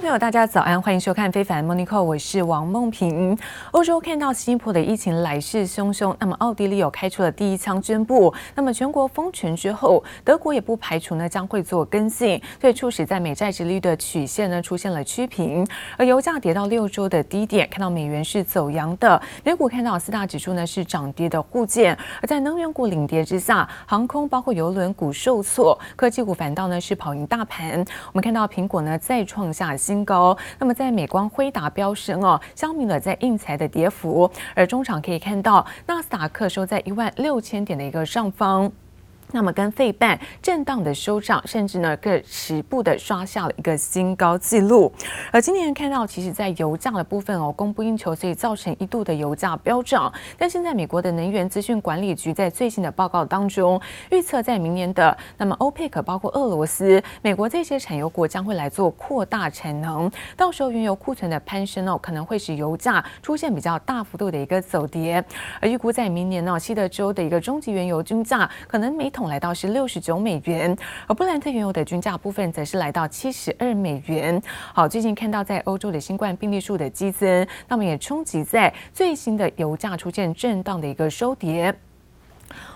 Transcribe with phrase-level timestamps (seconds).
[0.00, 3.36] 朋友，大家早安，欢迎收看《非凡 Morning Call》，我是王梦萍。
[3.70, 15.66] 欧洲看到新加坡的疫情来势汹汹，那么奥地利有开出了第一枪宣布，那么全国封城之后，德国也不排除呢将会做跟进，所以促使在美债值率的曲线呢出现了趋平，
[15.98, 27.84] 而油价跌到六周的低点，看到美元是走阳的，美股看到四大指数呢是涨跌的互见，而在能源股领跌之下，航空包括邮轮股受挫，科技股反倒呢是跑赢大盘。
[28.12, 38.70] 我们看到苹果呢再创下新高，那么在美光、辉达飙升哦，消弭了在硬材的跌幅，而中场可以看到纳斯达克收在一万六千点的一个上方。
[39.32, 44.92] 那么跟费半震荡的收涨，甚至呢更实步的刷下了一个新高纪录。
[45.32, 50.12] 而今年看到，其实在油价的部分哦，供不应求，所以造成一度的油价飙涨。
[50.38, 53.80] 但现在美国的能源资讯管理局在最新的报告当中
[54.10, 65.22] 预测，在明年的那么欧佩克包括俄罗斯、美国这些产油国将会来做扩大产能，到时候原油库存的攀升哦，可能会使油价出现比较大幅度的一个走跌。
[65.60, 70.76] 而预估在明年呢，西德州的一个终极原油均价可能每桶来到是六十九美元，
[71.06, 74.40] 而布兰特原油的均价部分则是来到七十二美元。
[74.74, 81.74] 好，最近看到在欧洲的新冠病例数的激增，那么也冲击在最新的油价出现震荡的一个收跌。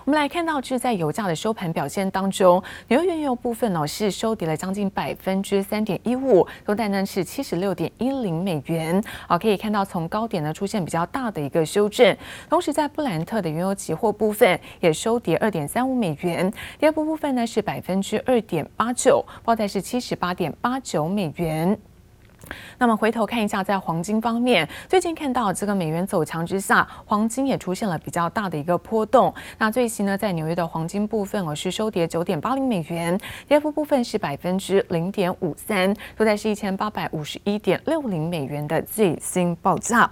[0.05, 9.03] 我们来看到，就是在油价的收盘表现当中，纽约原油部分呢是收跌了将近百分之三点一五，收在呢是七十六点一零美元。
[9.27, 12.15] 好，可以看到从高点呢出现比较大的一个修正。
[12.49, 21.77] 同时，在布兰特的原油期货部分也收跌二点三五美元，第二波部分呢是百分之二点八九，报在是七十八点八九美元。
[22.77, 29.33] 那么回头看一下，在黄金方面，最近看到这个美元走强之下，黄金也出现了比较大的一个波动。
[29.57, 40.09] 那最新呢，在纽约的黄金部分，我是收跌九点八零美元，跌幅部分是百分之零点五三，都在是一千八百五十一点六零美元的最新报价。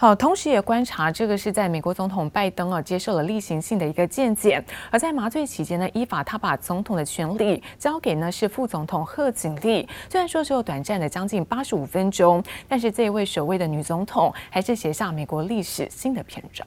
[0.00, 16.66] 好，同时也观察这个是在美国总统拜登啊接受了例行性的一个健检，而在麻醉期间呢，依法他把总统的权力交给呢是副总统贺锦丽，虽然说只有短暂的将近八十五分钟，但是这一位首位的女总统还是写下美国历史新的篇章。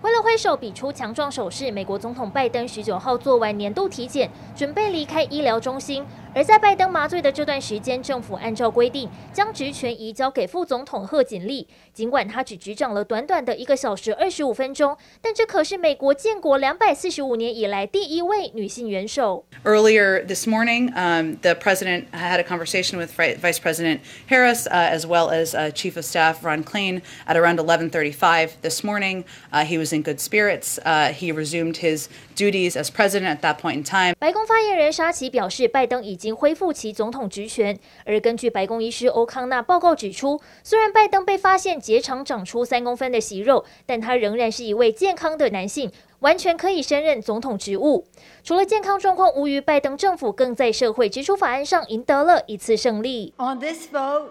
[0.00, 6.04] 挥了挥手，比出强壮手势，美国总统拜登十九号做完年度体检，准备离开医疗中心。
[6.34, 11.68] 而在拜登麻醉的这段时间，政府按照规定将职权移交给副总统贺锦丽。
[11.92, 19.44] 尽管他只执掌了短短的一个小时二十五分钟，但这可是美国建国两百四十五年以来第一位女性元首。
[19.64, 25.30] Earlier this morning, um, the president had a conversation with Vice President Harris, uh, as well
[25.30, 29.24] as uh, Chief of Staff Ron Klain at around 11:35 this morning.
[29.52, 30.78] Uh, he was in good spirits.
[30.84, 34.14] Uh, he resumed his duties as president at that point in time.
[34.18, 37.76] 白宫发言人沙奇表示，拜登已经恢复其总统职权。
[38.06, 45.90] 而根据白宫医师欧康纳报告指出，虽然拜登被发现结肠长出三公分的息肉，但他仍然是一位健康的男性，
[46.20, 48.06] 完全可以胜任总统职务。
[48.44, 53.34] 除了健康状况无虞，拜登政府更在社会支出法案上赢得了一次胜利。
[53.38, 54.30] On this vote,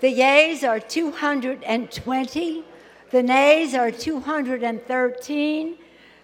[0.00, 2.62] the yeas are 220,
[3.10, 5.76] the nays are 213.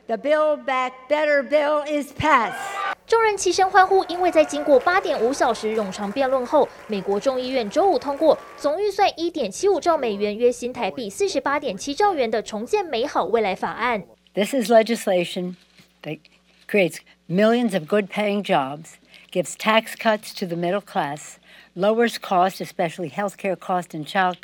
[0.09, 2.92] The Build Back Better bill is passed.
[3.06, 14.04] 众人齐声欢呼，因为在经过八点五小时冗长辩论后，美国众议院周五通过总预算一点七五兆美元（约新台币四十八点七兆元）的重建美好未来法案。
[14.34, 15.56] This is legislation
[16.04, 16.20] that
[16.68, 16.98] creates
[17.30, 18.96] millions of good-paying jobs,
[19.32, 21.38] gives tax cuts to the middle class,
[21.76, 24.36] lowers costs, especially health care costs and child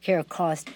[0.00, 0.66] care costs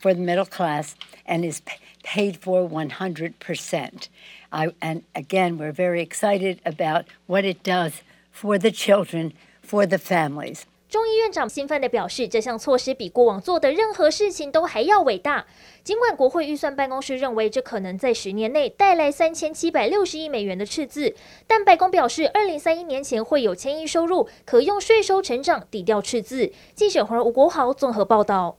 [0.00, 1.60] for the middle class, and is
[2.03, 4.07] paid for 100%.
[4.49, 8.01] I, and again, we're very excited about what it does
[8.31, 10.63] for the children, for the families.
[10.89, 15.45] 众议院长兴奋地表示，这项措施比过往做的任何事情都还要伟大。
[15.85, 21.15] 尽管国会预算办公室认为这可能在十年内带来三千七百六十亿美元的赤字，
[21.47, 26.51] 但白宫表示，二零三一年前会有千亿收入，可用税收成长抵掉赤字。
[26.75, 28.57] 记者黄吴国豪综合报道。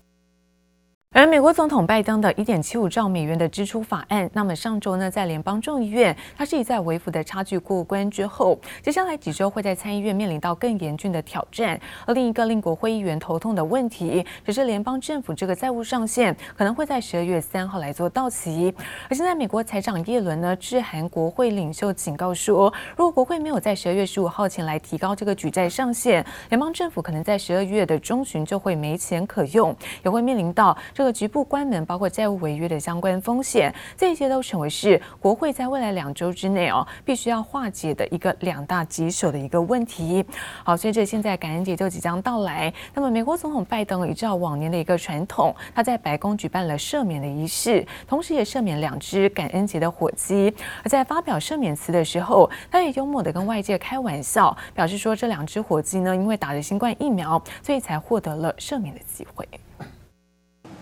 [1.14, 11.78] 而美国总统拜登的一点七五兆美元的支出法案，那么上周呢，在联邦众议院，它是以在微幅的差距过关之后，接下来几周会在参议院面临到更严峻的挑战。
[12.06, 18.74] 而另一个令国会议员头痛的问题，只是联邦政府这个债务上限可能会在十二月三号来做到期。
[19.10, 30.74] 而现在美国财长耶伦呢，致函国会领袖，警告说，如果国会没有在十二月十五号前来提高这个举债上限，联邦政府可能在十二月的中旬就会没钱可用，也会面临到。
[31.02, 40.24] 这个局部关门，包括债务违约的相关风险，这些都成为是国会在未来两周之内哦，必须要化解的一个两大棘手的一个问题。
[40.62, 50.54] 好，随着现在感恩节就即将到来，那么美国总统拜登依照往年的一个传统，他在白宫举办了赦免的仪式，同时也赦免两只感恩节的火鸡。
[50.84, 59.44] 而在发表赦免词的时候，他也幽默地跟外界开玩笑，表示说这两只火鸡呢，因为打了新冠疫苗，所以才获得了赦免的机会。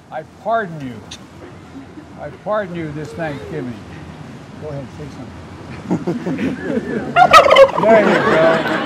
[0.09, 0.95] I pardon you.
[2.21, 3.73] I pardon you this Thanksgiving.
[4.61, 5.45] Go ahead, say something.
[7.81, 8.85] There you go.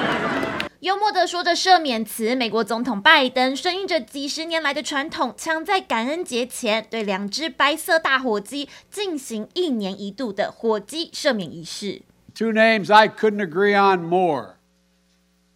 [0.80, 12.04] 幽默地说着赦免词，美国总统拜登顺应着几十年来的传统，抢在感恩节前对两只白色大火鸡进行一年一度的火鸡赦免仪式。
[12.34, 14.56] Two names I couldn't agree on more.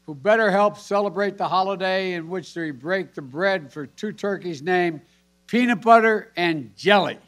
[0.05, 4.61] Who better help celebrate the holiday in which we break the bread for two turkeys
[4.61, 4.99] named
[5.48, 7.18] Peanut butter and jelly.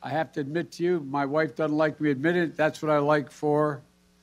[0.00, 2.56] I have to admit to you, my wife doesn't like me admit it.
[2.56, 3.82] That's what I like for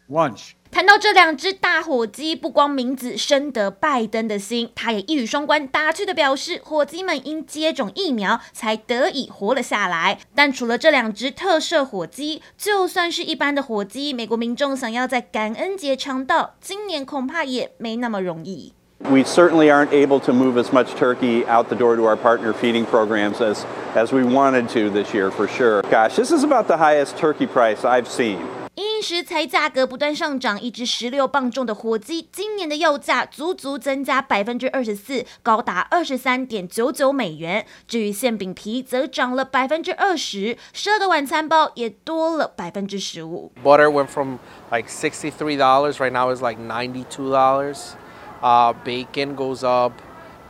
[0.09, 0.51] lunch.
[0.71, 10.19] 谈到这两只大火鸡，不光名字深得拜登的心，他也一语双关，打趣的表示，火鸡们因接种疫苗才得以活了下来。
[10.35, 18.73] 但除了这两只特色火鸡，就算是一般的火鸡，美国民众想要在感恩节尝到，今年恐怕也没那么容易。
[19.10, 22.86] We certainly aren't able to move as much turkey out the door to our partner feeding
[22.86, 25.82] programs as, as we wanted to this year, for sure.
[25.90, 28.38] Gosh, this is about the highest turkey price I've seen.
[28.76, 37.66] 因食材价格不断上涨，一只十六磅重的火鸡，今年的肉价足足增加百分之二十四，高达二十三点九九美元。
[37.86, 43.52] 至于馅饼皮，则涨了百分之二十，十二个晚餐包也多了百分之十五。
[43.62, 44.38] Butter went from
[44.72, 47.92] like sixty three dollars, right now is like ninety two dollars.
[48.41, 50.01] Uh, bacon goes up.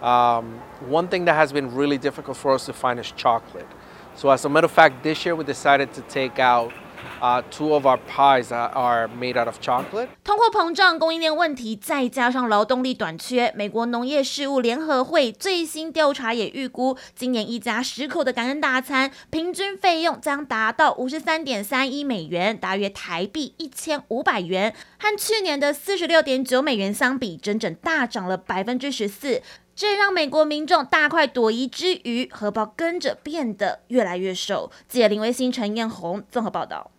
[0.01, 3.67] Um, one thing that has been really difficult for us to find is chocolate.
[4.15, 6.71] So as a matter of fact, this year we decided to take out
[7.21, 10.07] uh, two of our pies are made out of chocolate.
[10.23, 29.41] 通货膨胀、供应链问题，再加上劳动力短缺，美国农业事务联合会最新调查也预估，今年一家十口的感恩大餐平均费用将达到五十三点三一美元，大约台币一千五百元，和去年的四十六点九美元相比，整整大涨了百分之十四。
[29.79, 34.69] 这也让美国民众大快朵颐之余，荷包跟着变得越来越瘦。
[34.89, 36.91] 记者林维新、陈彦宏综合报道。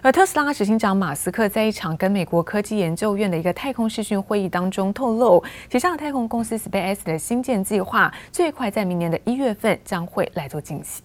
[0.00, 11.02] 而特斯拉执行长马斯克在一场跟美国科技研究院的一个太空视讯会议当中透露，旗下的太空公司 SpaceX 的新建计划最快在明年的一月份将会来做惊喜。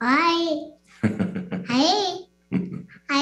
[0.00, 0.06] 嗨，
[1.66, 1.74] 嗨，
[3.08, 3.16] 嗨。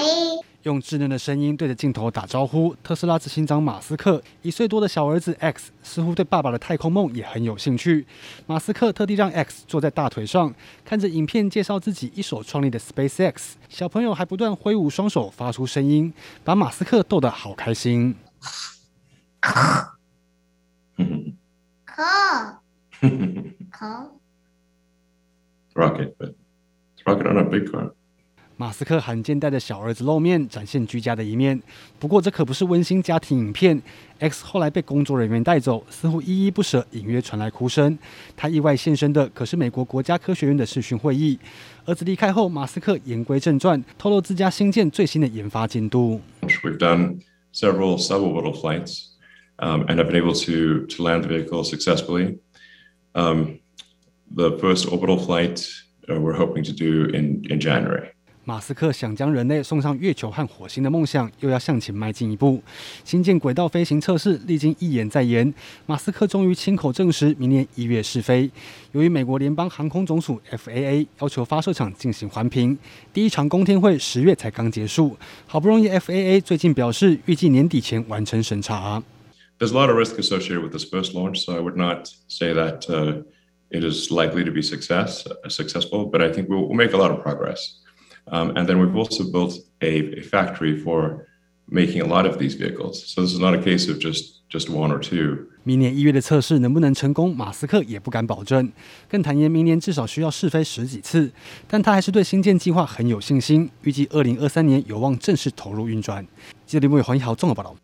[0.64, 8.06] 用稚嫩的声音对着镜头打招呼，特斯拉执行长马斯克一岁多的小儿子 X 似乎对爸爸的太空梦也很有兴趣。
[8.46, 10.52] 马斯克特地让 X 坐在大腿上，
[10.84, 13.52] 看着影片介绍自己一手创立的 SpaceX。
[13.68, 16.12] 小朋友还不断挥舞双手，发出声音，
[16.42, 18.16] 把马斯克逗得好开心。
[21.84, 22.02] 可，
[23.70, 24.12] 可
[25.74, 27.92] ，Rocket，but，Rocket on a big car。
[28.60, 31.62] 马斯克罕见带着小儿子露面，展现居家的一面。
[32.00, 33.80] 不过，这可不是温馨家庭影片。
[34.18, 37.96] X 后来被工作人员带走，似乎依依不舍，隐约传来哭声。
[38.36, 41.38] 他意外现身的可是美国国家科学院的视讯会议。
[41.84, 46.20] 儿子离开后，马斯克言归正传，透露自家星舰最新的研发进度。
[46.64, 47.20] We've done
[47.52, 49.04] several suborbital flights,
[49.58, 52.40] um, and have been able to to land the vehicle successfully.
[53.12, 53.60] Um,
[54.34, 55.64] the first orbital flight,
[56.08, 58.08] we're hoping to do in in January.
[58.48, 62.62] 马斯克想将人类送上月球和火星的梦想，又要向前迈进一步。
[63.04, 65.52] 新建轨道飞行测试历经一延再延，
[65.84, 68.50] 马斯克终于亲口证实，明年一月试飞。
[68.92, 72.78] 由于美国联邦航空总署 FAA 要求发射场进行环评，
[73.12, 75.14] 第一场公听会十月才刚结束。
[75.46, 79.02] 好不容易 FAA 最近表示，预计年底前完成审查。
[79.58, 82.88] There's a lot of risk associated with this first launch, so I would not say that
[83.68, 87.20] it is likely to be success successful, but I think we'll make a lot of
[87.22, 87.84] progress.
[88.30, 91.26] Um, and then we've also built a, a factory for
[91.66, 93.02] making a lot of these vehicles.
[93.06, 95.48] So this is not a case of just just one or two.
[95.64, 98.72] 明年一月的测试能不能成功，马斯克也不敢保证，
[99.08, 101.30] 更坦言明年至少需要试飞十几次。
[101.66, 106.26] 但他还是对新建计划很有信心，预计二零二三年有望正式投入运转。
[106.64, 107.76] 记者李木伟、黄一豪综合报道。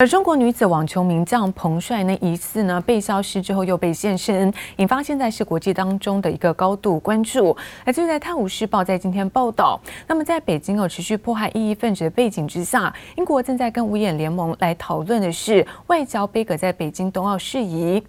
[0.00, 7.54] 而中国女子网球名将彭帅呢，疑似呢被消失之后又被现身，引发现在是国际当中的一个高度关注。
[7.84, 18.02] 而就在《泰晤士报》在今天报道，那么在北京有持续迫害异议分子的背景之下，英国正在跟五眼联盟来讨论的是外交杯葛在北京冬奥事宜。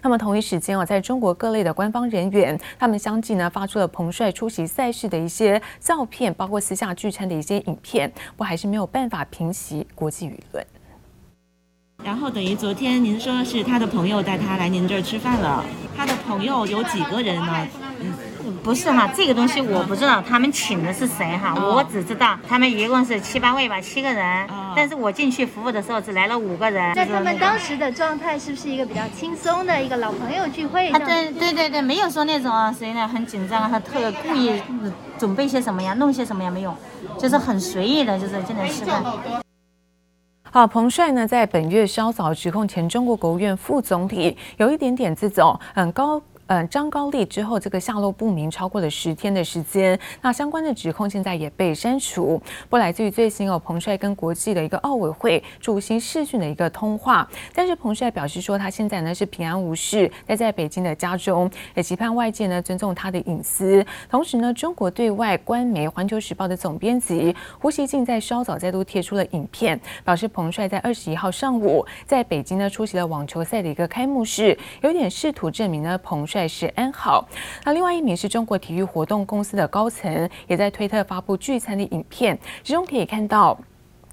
[0.00, 10.66] 那么同一时间哦，在中国各类的官方人员，他们相继呢发出了彭帅出席赛事的一些照片，包括私下聚餐的一些影片，不过还是没有办法平息国际舆论。
[12.04, 15.64] 然后等于昨天您说是他的朋友带他来您这儿吃饭了，
[15.96, 17.66] 他的朋友有几个人呢？
[18.00, 18.12] 嗯
[18.64, 24.24] 不是哈，这个东西我不知道他们请的是谁哈，哦、我只知道他们一共是七八位吧，七个人。
[24.46, 26.94] 哦、但是我进去服务的时候只来了五个人。
[26.94, 30.90] 在他们当时的状态是不是一个比较轻松的一个老朋友聚会？
[30.90, 34.52] 啊，对对对对，没有说那种啊，谁呢很紧张，他特故意
[35.18, 36.76] 准备些什么呀，弄些什么呀，没有，
[37.18, 39.02] 就是很随意的，就是进来吃饭。
[40.54, 46.20] 好，彭帅呢，在本月稍早指控前中国国务院副总理有一点点这种很高。
[46.48, 52.40] 嗯，张高丽之后，这个下落不明超过了十天的时间，那相关的指控现在也被删除。
[52.68, 63.82] 不来自于最新哦，彭帅跟国际的一个奥委会主席视讯的一个通话，但是彭帅表示说，他现在呢是平安无事，待在北京的家中，也期盼外界呢尊重他的隐私。
[64.10, 76.42] 同时呢，中国对外官媒《环球时报》的总编辑胡锡进在稍早再度贴出了影片，表示彭帅在二十一号上午在北京呢出席了网球赛的一个开幕式，有点试图证明呢彭帅。
[76.52, 77.26] 是安好。
[77.64, 83.56] 那另外一名是中国体育活动公司的高层，也在推特发布聚餐的影片，其中可以看到，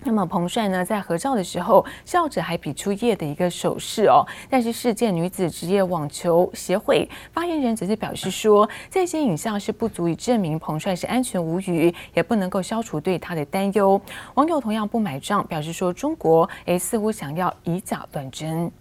[0.04, 4.26] 那么彭帅呢在合照的时候笑着，还比出耶的一个手势哦。
[4.50, 14.00] 但是世界女子职业网球协会发言人则是表示说，这些影像是不足以证明彭帅是安全无虞，也不能够消除对他的担忧。
[14.36, 18.72] 网友同样不买账，表示说中国诶似乎想要以假乱真。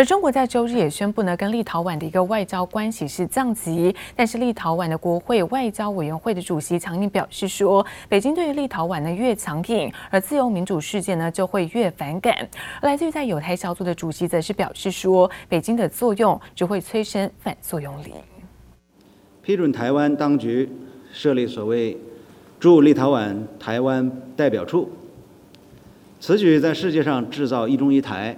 [0.00, 3.94] 而中国在周日也宣布呢，跟立陶宛的一个外交关系是降级。
[4.16, 12.34] 但是立陶宛的国会外交委员会的主席强硬表示说，北京对于立陶宛呢越强硬，而自由民主世界呢就会越反感。
[12.80, 18.14] 而来自于在友台小组的主席则是表示说，北京的作用只会催生反作用力。
[19.42, 20.66] 批准台湾当局
[21.12, 21.94] 设立所谓
[22.58, 24.88] 驻立陶宛台湾代表处，
[26.18, 28.34] 此举在世界上制造一中一台。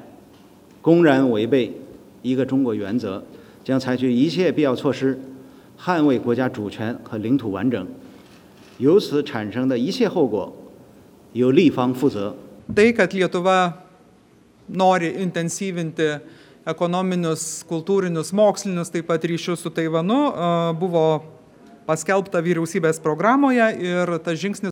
[0.82, 1.74] 公然违背
[2.22, 3.24] 一个中国原则，
[3.64, 5.20] 将采取一切必要措施，
[5.80, 7.88] 捍卫国家主权和领土完整。
[8.78, 10.56] 由此产生的一切后果，
[11.34, 12.36] 由立方负责。
[12.74, 13.74] Tai, kad Lietuva
[14.70, 16.20] nori intensyvinti
[16.66, 21.24] ekonominius, kultūrinius, mokslinius, taip pat ryšius su Taivanu, buvo
[21.88, 24.71] paskelbta vyriausybės programoje ir tas žingsnis.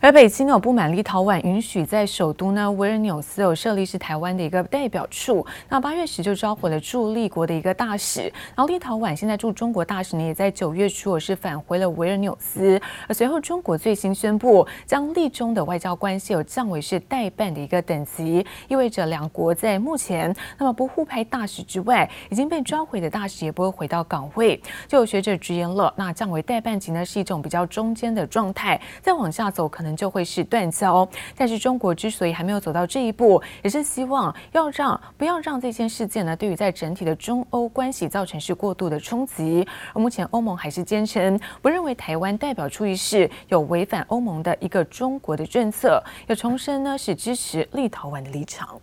[0.00, 8.22] 而北京有不满立陶宛允许在首都呢维尔纽斯有设立是台湾的一个代表处，那八月时就召回了驻立国的一个大使，
[8.54, 29.87] 然后立陶宛现在驻中国大使呢也在九月初是返回了维尔纽斯，而随后中国最新宣布将立中的外交关系有降为是代办的一个等级，意味着两国在目前那么不互派大使之外，已经被召回的大使也不会回到岗位，就有学者直言了，那降为代办级呢是一种比较中间的状态，再往下走可能。
[29.96, 39.66] 就会是断交，但是中国之所以还没有走到这一步，也是希望要让不要让这件事件呢，对于在整体的中欧关系造成是过度的冲击。
[39.92, 48.80] 而目前欧盟还是坚称不认为台湾代表处一事有违反欧盟的一个中国的政策，也重申呢是支持立陶宛的立场。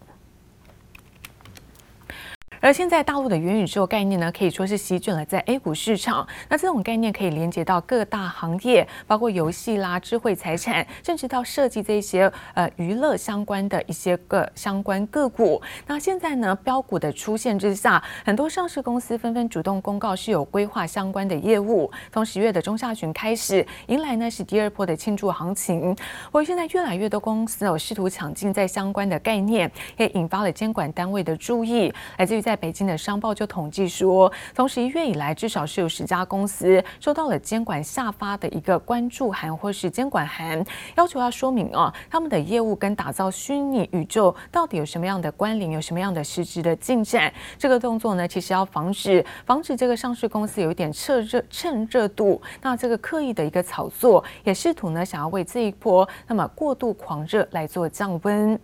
[2.65, 6.27] 而现在大陆的元宇宙概念呢，可以说是席卷了在 A 股市场。
[6.49, 15.61] 那这种概念可以连接到各大行业，包括游戏啦、智慧财产，甚至到设计这些呃娱乐相关的一些个相关个股。
[15.85, 21.91] 那现在呢，标股的出现之下，很多上市公司纷纷主动公告是有规划相关的业务。
[22.11, 25.95] 从十月的中下旬开始，迎来呢是第二波的庆祝行情。
[26.31, 32.54] 我现在越来越多公司有试图抢进在相关的概念，也引发了监管单位的注意，来自于在。
[32.55, 40.63] 北京的商报就统计说，从十一月以来，至少是有十家公司收到了监管下发的一个关注函或是监管函，
[40.95, 47.33] 要求要说明啊，他们的业务跟打造虚拟宇宙到底有什么样的关联，有什么样的实质的进展。
[47.57, 58.59] 这个动作呢，其实要防止防止这个上市公司有一点趁热趁热度，那这个刻意的一个炒作，也试图呢想要为这一波那么过度狂热来做降温。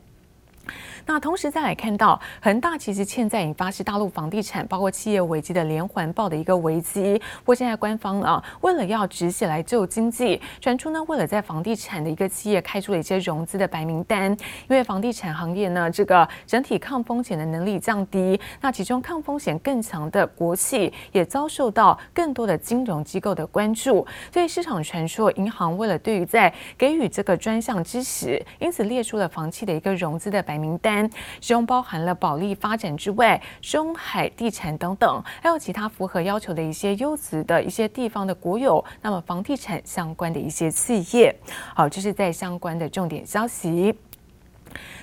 [1.05, 7.19] 那同时再来看到恒大其实现在引发是大陆房地产包括企业危机的连环爆的一个危机。
[7.39, 41.35] 不过现在官方啊，为了要止血来救经济，传出呢为了在房地产的一个企业开出了一些融资的白名单，因为房地产行业呢这个整体抗风险的能力降低，那其中抗风险更强的国企也遭受到更多的金融机构的关注，所以市场传说银行为了对于在给予这个专项支持，因此列出了房企的一个融资的白名单，其中包含了保利发展之外，中海地产等等，还有其他符合要求的一些优质的一些地方的国有，那么房地产相关的一些企业。
[41.75, 43.93] 好，这是在相关的重点消息。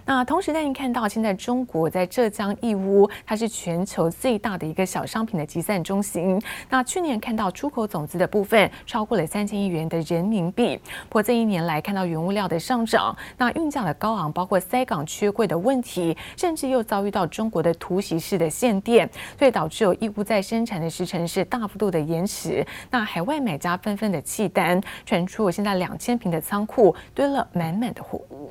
[0.05, 6.41] 那同时，带您看到现在中国在浙江义乌，它是全球最大的一个小商品的集散中心。
[6.71, 10.81] 那去年看到出口总值的部分超过了三千亿元的人民币。
[11.09, 19.09] 不过这一年来看到原物料的上涨，那运价的高昂，包括塞港缺柜的问题，甚至又遭遇到中国的突袭式的限电，
[19.39, 22.67] 所以导致有义乌在生产的时程是大幅度的延迟。
[22.91, 28.51] 那海外买家纷纷的弃单，传出现在两千平的仓库堆了满满的货物。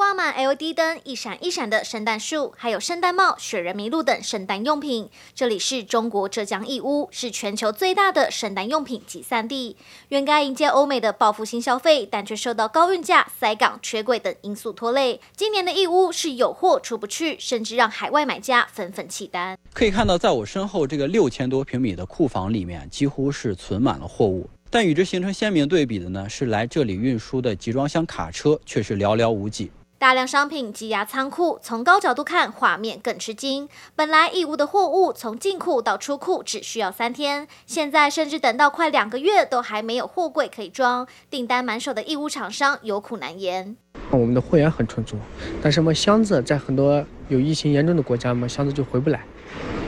[0.00, 5.10] 挂满 LED 灯，一闪一闪的圣诞树，还有圣诞帽、雪人麋鹿等圣诞用品。
[5.34, 9.76] 这里是中国浙江义乌，是全球最大的圣诞用品集散地。
[10.08, 15.20] 原该迎接欧美的报复性消费，但却受到高运价、塞港、缺柜等因素拖累。
[15.36, 19.58] 今年的义乌是有货出不去，甚至让海外买家纷纷弃单。
[19.74, 24.48] 可以看到，在我身后这个六千多平米的库房里面，几乎是存满了货物。
[24.70, 29.70] 但与之形成鲜明对比的呢，是来这里运输的集装箱卡车却是寥寥无几。
[30.00, 33.68] 大量商品积压仓库，从高角度看，画面更吃惊。
[33.94, 43.76] 本来义乌的货物从进库到出库只需要三天，现在甚至等到快两个月都还没有货柜可以装，订单满手的义乌厂商有苦难言。
[44.10, 45.18] 我们的货源很充足，
[45.60, 49.22] 但是嘛，箱子在很多有疫情严重的国家嘛，箱子就回不来，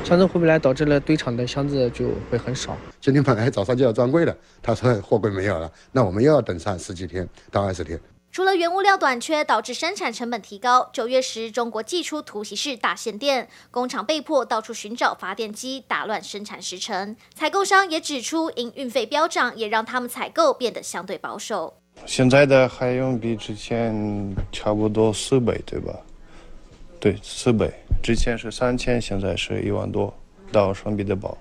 [0.05, 2.77] 箱子回不来，导致了堆场的箱子就会很少。
[3.01, 7.99] 今天本来早上就要装柜的，他说货柜没有了，那我们又要等上十几天到二十天。
[8.33, 17.15] 除了原物料短缺导致生产成本提高，九月时中国祭出突袭式大限电，工厂被迫到处寻找发电机，打乱生产时程。
[17.35, 21.75] 采购商也指出，因运费飙涨，也让他们采购变得相对保守。
[22.07, 25.95] 现在的海运比之前差不多四倍，对吧？
[26.99, 27.71] 对，四倍。
[28.03, 30.11] 之前是三千，现在是一万多，
[30.51, 31.37] 到双倍的保，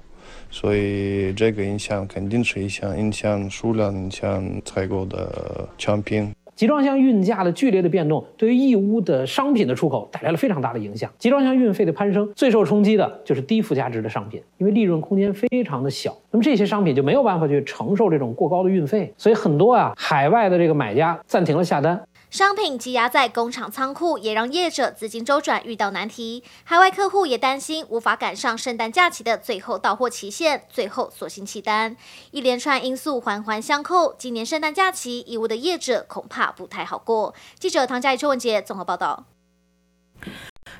[0.50, 6.36] 所以这个影响肯定是影响影响数量，影响采购的产品。
[6.62, 11.10] 集装箱运价的剧烈的变动，对于义乌的商品的出口带来了非常大的影响。
[11.17, 22.00] 集装箱运费的攀升，最受冲击的就是低附加值的商品，因为利润空间非常的小，那么这些商品就没有办法去承受这种过高的运费，所以很多啊海外的这个买家暂停了下单。
[22.32, 26.46] 商品积压在工厂仓库，也让业者资金周转遇到难题。
[26.63, 31.98] 海外客户也担心无法赶上圣诞假期的最后到货期限，最后索性弃单。
[32.32, 37.36] 一连串因素环环相扣，今年圣诞假期，义乌的业者恐怕不太好过。
[37.60, 39.26] 记者唐佳怡、邱文杰综合报道。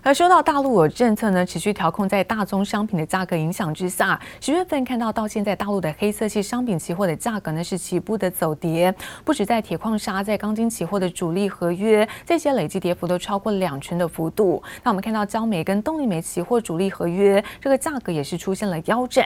[0.04, 14.62] 而说到大陆有政策呢，持续调控在大宗商品的价格影响之下，十月份看到到现在大陆的黑色系商品期货的价格呢是起步的走跌，不止在铁矿砂、在钢筋期货的主力合约，这些累计跌幅都超过两成的幅度。
[14.82, 19.24] 那我们看到焦煤跟动力煤期货主力合约，这个价格也是出现了腰斩。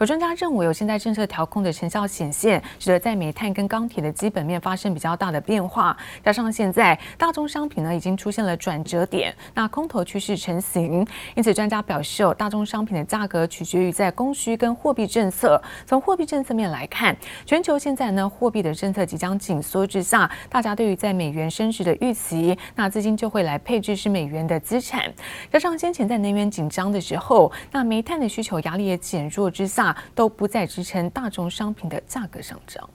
[0.00, 15.60] 有专家认为，有现在政策调控的成效显现，使得在煤炭跟钢铁的基本面发生比较大的变化，加上现在大宗商品呢已经出现了转折点，那空头头趋势成型，因此专家表示，哦，大宗商品的价格取决于在供需跟货币政策。
[15.86, 25.10] 从货币政策面来看，全球现在呢货币的政策即将紧缩之下，大家对于在美元升值的预期，那资金就会来配置是美元的资产。
[25.50, 32.86] 加上先前在能源紧张的时候，那煤炭的需求压力也减弱之下，都不再支撑大宗商品的价格上涨。